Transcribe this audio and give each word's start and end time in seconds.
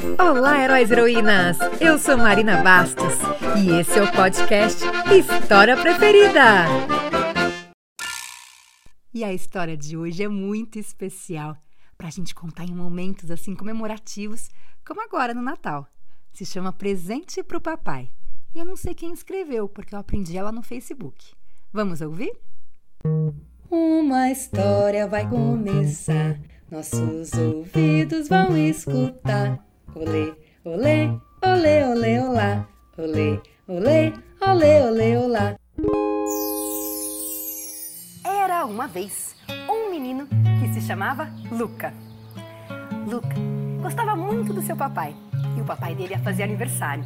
Olá, 0.00 0.62
heróis 0.62 0.90
e 0.90 0.92
heroínas! 0.92 1.58
Eu 1.80 1.98
sou 1.98 2.16
Marina 2.16 2.62
Bastos 2.62 3.14
e 3.60 3.80
esse 3.80 3.98
é 3.98 4.02
o 4.02 4.12
podcast 4.12 4.84
História 5.12 5.76
Preferida. 5.76 6.66
E 9.12 9.24
a 9.24 9.32
história 9.32 9.76
de 9.76 9.96
hoje 9.96 10.22
é 10.22 10.28
muito 10.28 10.78
especial 10.78 11.56
para 11.96 12.06
a 12.06 12.10
gente 12.10 12.32
contar 12.32 12.64
em 12.64 12.74
momentos 12.74 13.28
assim 13.28 13.56
comemorativos, 13.56 14.48
como 14.86 15.02
agora 15.02 15.34
no 15.34 15.42
Natal. 15.42 15.86
Se 16.32 16.46
chama 16.46 16.72
Presente 16.72 17.42
pro 17.42 17.60
Papai. 17.60 18.08
E 18.54 18.58
eu 18.60 18.64
não 18.64 18.76
sei 18.76 18.94
quem 18.94 19.12
escreveu, 19.12 19.68
porque 19.68 19.94
eu 19.94 19.98
aprendi 19.98 20.36
ela 20.38 20.52
no 20.52 20.62
Facebook. 20.62 21.32
Vamos 21.72 22.00
ouvir? 22.00 22.38
Uma 23.68 24.30
história 24.30 25.08
vai 25.08 25.28
começar, 25.28 26.38
nossos 26.70 27.32
ouvidos 27.32 28.28
vão 28.28 28.56
escutar. 28.56 29.67
Olê, 30.00 30.32
olê, 30.64 31.10
olê, 31.44 31.84
olê, 31.84 32.20
olá. 32.20 32.68
Olê, 32.96 33.40
olê, 33.66 34.12
olê, 34.40 34.80
olê, 34.82 35.16
olá. 35.16 35.56
Era 38.24 38.64
uma 38.64 38.86
vez 38.86 39.34
um 39.68 39.90
menino 39.90 40.28
que 40.60 40.72
se 40.72 40.86
chamava 40.86 41.28
Luca. 41.50 41.92
Luca 43.08 43.34
gostava 43.82 44.14
muito 44.14 44.52
do 44.52 44.62
seu 44.62 44.76
papai 44.76 45.16
e 45.56 45.60
o 45.60 45.64
papai 45.64 45.96
dele 45.96 46.12
ia 46.12 46.20
fazer 46.20 46.44
aniversário. 46.44 47.02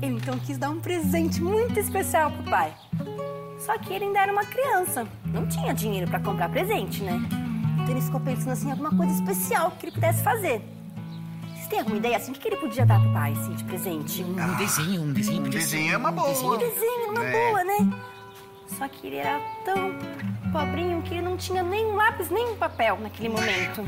Ele 0.00 0.14
então 0.14 0.38
quis 0.38 0.56
dar 0.56 0.70
um 0.70 0.80
presente 0.80 1.42
muito 1.42 1.80
especial 1.80 2.30
pro 2.30 2.44
pai. 2.44 2.72
Só 3.58 3.76
que 3.76 3.92
ele 3.92 4.04
ainda 4.04 4.20
era 4.20 4.32
uma 4.32 4.44
criança, 4.44 5.04
não 5.34 5.48
tinha 5.48 5.74
dinheiro 5.74 6.08
para 6.08 6.20
comprar 6.20 6.48
presente, 6.48 7.02
né? 7.02 7.20
Então 7.82 7.90
ele 7.90 8.00
ficou 8.00 8.20
pensando 8.20 8.52
assim, 8.52 8.70
alguma 8.70 8.96
coisa 8.96 9.12
especial 9.14 9.72
que 9.72 9.86
ele 9.86 9.92
pudesse 9.92 10.22
fazer. 10.22 10.75
Vocês 11.66 11.68
têm 11.68 11.78
alguma 11.80 11.96
ideia 11.96 12.16
assim? 12.16 12.30
O 12.30 12.34
que 12.36 12.46
ele 12.46 12.56
podia 12.56 12.86
dar 12.86 13.00
pro 13.00 13.12
pai, 13.12 13.32
assim, 13.32 13.52
de 13.54 13.64
presente? 13.64 14.22
Um 14.22 14.36
ah, 14.38 14.54
desenho, 14.56 15.02
um 15.02 15.12
desenho. 15.12 15.46
Um 15.46 15.50
desenho 15.50 15.94
é 15.94 15.96
uma 15.96 16.12
boa. 16.12 16.28
Um 16.28 16.58
desenho, 16.58 17.10
uma 17.10 17.24
é. 17.24 17.32
boa, 17.32 17.64
né? 17.64 17.92
Só 18.78 18.86
que 18.86 19.08
ele 19.08 19.16
era 19.16 19.40
tão 19.64 19.92
pobrinho 20.52 21.02
que 21.02 21.14
ele 21.14 21.22
não 21.22 21.36
tinha 21.36 21.64
nem 21.64 21.84
um 21.86 21.96
lápis, 21.96 22.30
nem 22.30 22.52
um 22.52 22.56
papel 22.56 23.00
naquele 23.00 23.30
momento. 23.30 23.80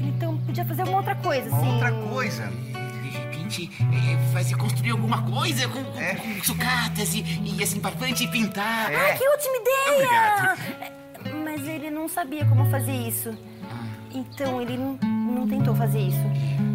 Ele 0.00 0.08
então 0.08 0.36
podia 0.38 0.64
fazer 0.64 0.82
uma 0.82 0.96
outra 0.96 1.14
coisa, 1.14 1.48
uma 1.50 1.56
assim. 1.56 1.72
Outra 1.72 1.92
coisa? 1.92 2.46
De 2.48 3.10
repente, 3.10 3.70
é, 3.80 4.32
fazer 4.32 4.56
construir 4.56 4.90
alguma 4.90 5.22
coisa 5.22 5.68
com, 5.68 5.84
com, 5.84 6.00
é. 6.00 6.16
com 6.16 6.42
sucatas 6.42 7.14
e, 7.14 7.22
e 7.44 7.62
assim, 7.62 7.78
barbante 7.78 8.24
e 8.24 8.28
pintar. 8.28 8.92
É. 8.92 9.12
Ah, 9.12 9.16
que 9.16 9.28
ótima 9.28 9.56
ideia! 9.56 9.94
Obrigado. 9.94 11.44
Mas 11.44 11.68
ele 11.68 11.90
não 11.90 12.08
sabia 12.08 12.44
como 12.44 12.68
fazer 12.68 13.06
isso. 13.06 13.38
Ah. 13.70 13.86
Então 14.12 14.60
ele 14.60 14.76
não 14.76 15.09
não 15.30 15.48
tentou 15.48 15.74
fazer 15.74 16.00
isso. 16.00 16.18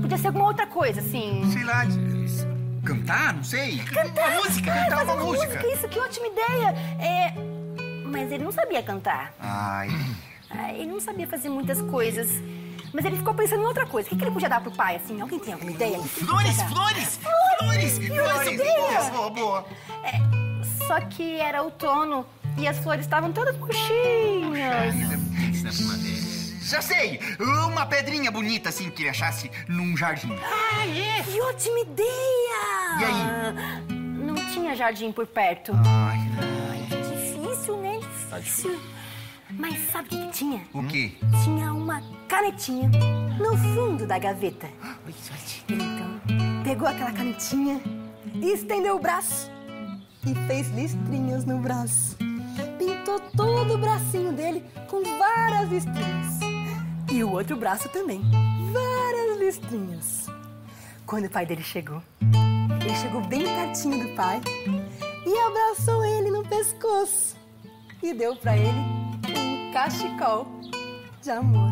Podia 0.02 0.18
ser 0.18 0.28
alguma 0.28 0.46
outra 0.46 0.68
coisa, 0.68 1.00
assim. 1.00 1.44
Sei 1.52 1.64
lá, 1.64 1.86
cantar, 2.84 3.34
não 3.34 3.44
sei. 3.44 3.80
Cantar! 3.80 4.32
Uma 4.32 4.44
música, 4.44 4.74
cantar 4.74 5.04
uma, 5.04 5.16
música. 5.16 5.48
música. 5.48 5.68
Isso, 5.68 5.88
que 5.88 6.00
ótima 6.00 6.28
ideia. 6.28 6.70
É... 7.00 7.34
Mas 8.06 8.32
ele 8.32 8.44
não 8.44 8.52
sabia 8.52 8.82
cantar. 8.82 9.34
Ai. 9.40 9.90
Ah, 10.50 10.72
ele 10.72 10.90
não 10.90 11.00
sabia 11.00 11.28
fazer 11.28 11.50
muitas 11.50 11.82
coisas. 11.82 12.30
Mas 12.94 13.04
ele 13.04 13.18
ficou 13.18 13.34
pensando 13.34 13.62
em 13.62 13.66
outra 13.66 13.86
coisa. 13.86 14.08
O 14.08 14.10
que, 14.10 14.16
que 14.16 14.24
ele 14.24 14.32
podia 14.32 14.48
dar 14.48 14.62
pro 14.62 14.72
pai, 14.72 14.96
assim? 14.96 15.20
Alguém 15.20 15.38
tem 15.40 15.54
alguma 15.54 15.72
ideia? 15.72 16.00
Flores, 16.00 16.62
flores, 16.62 17.18
flores, 17.18 17.98
flores, 17.98 17.98
flores. 17.98 18.58
Boa, 18.58 19.10
boa, 19.10 19.30
boa. 19.32 19.66
É, 20.04 20.22
só 20.88 21.02
que 21.02 21.38
era 21.40 21.62
outono 21.62 22.26
e 22.58 22.68
as 22.68 22.78
flores 22.78 23.06
estavam 23.06 23.34
todas 23.34 23.58
murchinhas. 23.58 24.96
Já 26.66 26.82
sei! 26.82 27.20
Uma 27.40 27.86
pedrinha 27.86 28.32
bonita 28.32 28.70
assim 28.70 28.90
que 28.90 29.04
ele 29.04 29.10
achasse 29.10 29.52
num 29.68 29.96
jardim. 29.96 30.36
Ah, 30.44 30.88
é? 30.88 31.22
Que 31.22 31.40
ótima 31.40 31.80
ideia! 31.80 32.10
E 33.00 33.04
aí? 33.04 33.96
Não 33.96 34.34
tinha 34.52 34.76
jardim 34.76 35.12
por 35.12 35.28
perto. 35.28 35.74
Ai, 35.86 36.18
Ai 36.72 36.88
que 36.90 36.96
difícil, 36.98 37.78
né? 37.78 38.00
Tá 38.32 38.40
difícil. 38.40 38.80
Mas 39.52 39.78
sabe 39.92 40.08
o 40.08 40.10
que, 40.10 40.26
que 40.26 40.32
tinha? 40.32 40.62
O 40.74 40.84
quê? 40.88 41.12
Tinha 41.44 41.72
uma 41.72 42.02
canetinha 42.28 42.90
no 43.40 43.56
fundo 43.56 44.08
da 44.08 44.18
gaveta. 44.18 44.68
Ele 45.70 45.84
então 45.84 46.64
pegou 46.64 46.88
aquela 46.88 47.12
canetinha 47.12 47.80
estendeu 48.42 48.96
o 48.96 49.00
braço 49.00 49.52
e 50.26 50.34
fez 50.48 50.70
listrinhas 50.70 51.46
no 51.46 51.60
braço. 51.60 52.18
Pintou 52.80 53.20
todo 53.38 53.76
o 53.76 53.78
bracinho 53.78 54.34
dele 54.34 54.66
com 54.90 55.04
várias 55.20 55.70
listrinhas. 55.70 56.45
E 57.16 57.24
o 57.24 57.32
outro 57.32 57.56
braço 57.56 57.88
também. 57.88 58.22
Várias 58.74 59.40
listrinhas. 59.40 60.26
Quando 61.06 61.28
o 61.28 61.30
pai 61.30 61.46
dele 61.46 61.64
chegou, 61.64 62.04
ele 62.82 62.96
chegou 62.98 63.22
bem 63.22 63.46
pertinho 63.46 64.06
do 64.06 64.14
pai 64.18 64.42
e 65.26 65.40
abraçou 65.40 66.04
ele 66.04 66.30
no 66.30 66.46
pescoço 66.46 67.38
e 68.04 68.14
deu 68.14 68.36
para 68.36 68.58
ele 68.58 68.78
um 69.34 69.72
cachecol 69.72 70.46
de 71.22 71.32
amor. 71.32 71.70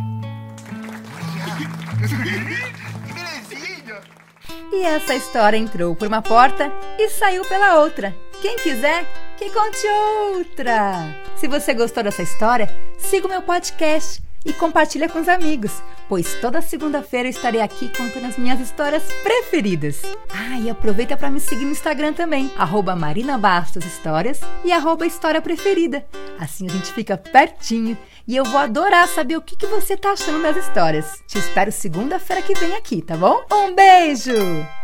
E 4.71 4.81
essa 4.85 5.13
história 5.13 5.57
entrou 5.57 5.93
por 5.93 6.07
uma 6.07 6.21
porta 6.21 6.71
e 6.97 7.09
saiu 7.09 7.43
pela 7.49 7.81
outra. 7.81 8.15
Quem 8.41 8.55
quiser, 8.59 9.05
que 9.37 9.49
conte 9.49 9.85
outra! 10.31 11.13
Se 11.35 11.49
você 11.49 11.73
gostou 11.73 12.01
dessa 12.01 12.23
história, 12.23 12.73
siga 12.97 13.27
o 13.27 13.29
meu 13.29 13.41
podcast 13.41 14.23
e 14.45 14.53
compartilha 14.53 15.09
com 15.09 15.19
os 15.19 15.29
amigos, 15.29 15.71
pois 16.07 16.33
toda 16.35 16.61
segunda-feira 16.61 17.27
eu 17.27 17.31
estarei 17.31 17.61
aqui 17.61 17.89
contando 17.95 18.25
as 18.25 18.37
minhas 18.37 18.59
histórias 18.59 19.03
preferidas. 19.23 20.01
Ah, 20.29 20.59
e 20.59 20.69
aproveita 20.69 21.15
para 21.15 21.29
me 21.29 21.39
seguir 21.39 21.65
no 21.65 21.71
Instagram 21.71 22.13
também, 22.13 22.51
arroba 22.57 22.95
Marina 22.95 23.37
Bastos 23.37 23.85
Histórias 23.85 24.41
e 24.63 24.71
arroba 24.71 25.05
História 25.05 25.41
Preferida. 25.41 26.05
Assim 26.39 26.67
a 26.67 26.71
gente 26.71 26.91
fica 26.93 27.17
pertinho 27.17 27.97
e 28.27 28.35
eu 28.35 28.45
vou 28.45 28.59
adorar 28.59 29.07
saber 29.07 29.37
o 29.37 29.41
que, 29.41 29.55
que 29.55 29.67
você 29.67 29.95
tá 29.95 30.11
achando 30.11 30.41
das 30.41 30.57
histórias. 30.57 31.23
Te 31.27 31.37
espero 31.37 31.71
segunda-feira 31.71 32.41
que 32.41 32.55
vem 32.55 32.75
aqui, 32.75 33.01
tá 33.01 33.15
bom? 33.15 33.45
Um 33.51 33.73
beijo! 33.73 34.82